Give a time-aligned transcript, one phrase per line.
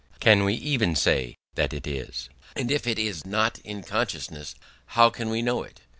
[0.19, 2.27] Can we even say that it is?
[2.55, 4.55] And if it is not in consciousness,
[4.97, 5.81] how can we know it?...